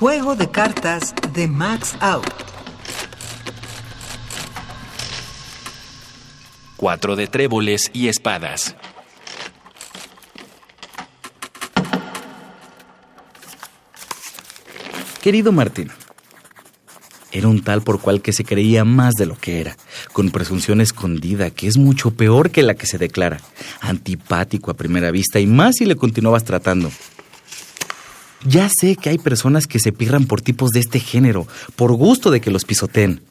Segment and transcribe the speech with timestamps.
[0.00, 2.26] Juego de cartas de Max Out.
[6.76, 8.74] Cuatro de tréboles y espadas.
[15.22, 15.90] Querido Martín,
[17.30, 19.76] era un tal por cual que se creía más de lo que era,
[20.12, 23.40] con presunción escondida, que es mucho peor que la que se declara,
[23.80, 26.90] antipático a primera vista y más si le continuabas tratando.
[28.44, 32.30] Ya sé que hay personas que se pirran por tipos de este género, por gusto
[32.30, 33.22] de que los pisoteen.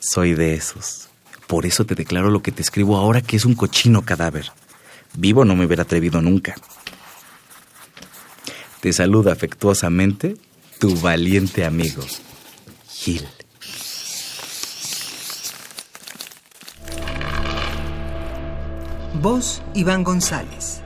[0.00, 1.08] Soy de esos.
[1.46, 4.52] Por eso te declaro lo que te escribo ahora que es un cochino cadáver.
[5.14, 6.54] Vivo no me hubiera atrevido nunca.
[8.80, 10.36] Te saluda afectuosamente
[10.78, 12.02] tu valiente amigo,
[12.88, 13.26] Gil.
[19.20, 20.85] Voz Iván González.